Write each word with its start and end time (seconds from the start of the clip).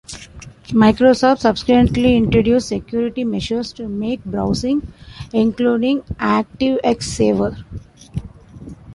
Microsoft 0.73 1.41
subsequently 1.41 2.17
introduced 2.17 2.67
security 2.69 3.23
measures 3.23 3.71
to 3.71 3.87
make 3.87 4.23
browsing 4.25 4.91
including 5.31 6.01
ActiveX 6.17 7.03
safer. 7.03 7.55